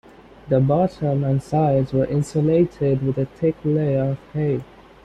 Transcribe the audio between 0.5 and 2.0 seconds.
bottom and sides